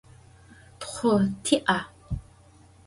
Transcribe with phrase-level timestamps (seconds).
[0.81, 1.11] Txhu
[1.43, 1.77] ti'a?